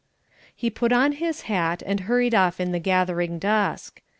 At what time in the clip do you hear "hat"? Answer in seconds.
1.41-1.83